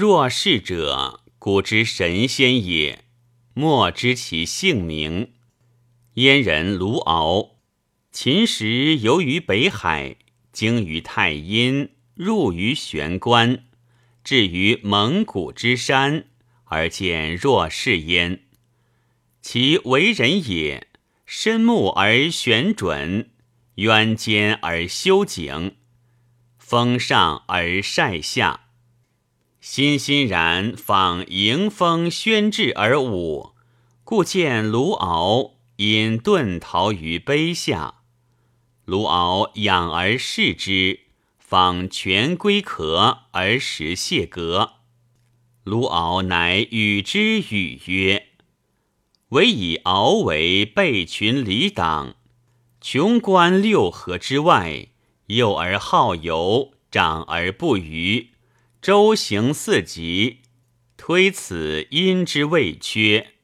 [0.00, 3.04] 若是者，古之神仙也，
[3.52, 5.32] 莫知其姓名。
[6.14, 7.58] 燕人卢敖，
[8.10, 10.16] 秦时游于北海，
[10.52, 13.66] 经于太阴，入于玄关，
[14.24, 16.24] 至于蒙古之山，
[16.64, 18.44] 而见若是焉。
[19.42, 20.88] 其为人也，
[21.26, 23.28] 深目而玄准，
[23.74, 25.76] 渊间而修景，
[26.56, 28.68] 风上而晒下，
[29.60, 33.50] 欣欣然访迎风宣志而舞，
[34.04, 35.56] 故见卢敖。
[35.76, 38.02] 因遁逃于碑下，
[38.84, 41.00] 卢敖仰而视之，
[41.38, 44.72] 访全龟壳而食谢革。
[45.64, 48.26] 卢敖乃与之语曰
[49.30, 52.14] ：“唯以敖为备群离党，
[52.82, 54.88] 穷观六合之外，
[55.28, 58.29] 幼而好游，长而不愚，
[58.82, 60.38] 周行四极，
[60.96, 63.34] 推此因之未缺。”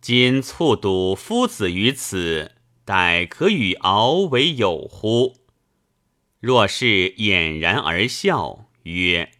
[0.00, 2.52] 今促睹夫子于此，
[2.84, 5.36] 待可与敖为友乎？
[6.40, 9.32] 若是俨然而笑，曰：“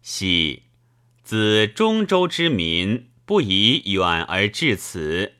[0.00, 0.62] 喜，
[1.22, 5.34] 子中州之民，不以远而至此，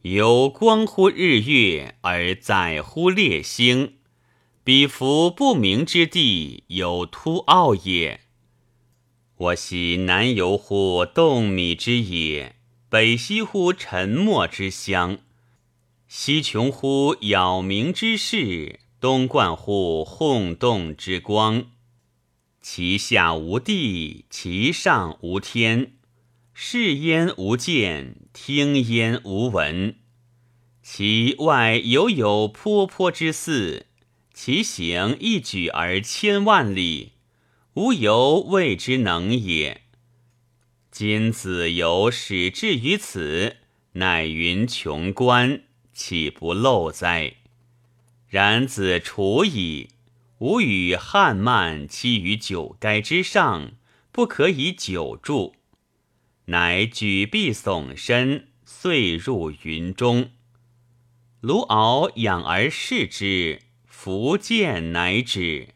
[0.00, 3.96] 由光乎日月而载乎列星，
[4.64, 8.20] 彼夫不明之地，有突傲也。
[9.40, 12.56] 我昔南游乎洞米之野。”
[12.90, 15.18] 北西乎沉默之乡，
[16.08, 21.66] 西穷乎杳冥之势，东贯乎混动之光。
[22.60, 25.92] 其下无地，其上无天。
[26.52, 29.94] 视焉无见，听焉无闻。
[30.82, 33.86] 其外犹有坡坡之寺，
[34.34, 37.12] 其行一举而千万里，
[37.74, 39.82] 吾犹未之能也。
[40.90, 43.58] 今子由始至于此，
[43.92, 47.34] 乃云穷观，岂不漏哉？
[48.26, 49.90] 然子处矣，
[50.38, 53.74] 吾与汉漫期于九垓之上，
[54.10, 55.54] 不可以久住，
[56.46, 60.32] 乃举臂耸身，遂入云中。
[61.40, 65.68] 卢敖仰而视之，弗见乃止，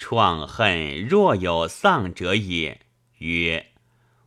[0.00, 2.80] 创恨若有丧者也，
[3.18, 3.66] 曰。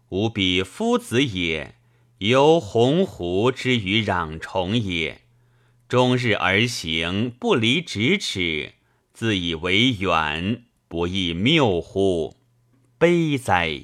[0.10, 1.74] 吾比夫子也，
[2.20, 5.22] 犹鸿鹄之于壤虫也。
[5.90, 8.74] 终日而行，不离咫尺，
[9.14, 12.38] 自以为远，不亦谬乎？
[13.00, 13.82] 悲哉！